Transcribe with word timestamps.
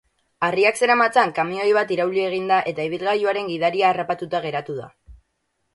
Harriak 0.45 0.79
zeramatzan 0.85 1.33
kamioi 1.39 1.67
bat 1.79 1.93
irauli 1.97 2.23
egin 2.31 2.49
da 2.53 2.59
eta 2.73 2.87
ibilgailuaren 2.91 3.53
gidaria 3.55 3.91
harrapatuta 3.95 4.45
geratu 4.49 4.81
da. 4.83 4.91